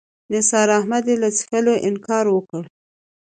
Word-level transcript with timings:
نثار 0.31 0.69
احمدي 0.79 1.15
له 1.23 1.29
څښلو 1.37 1.73
انکار 1.87 2.25
وکړ. 2.31 2.63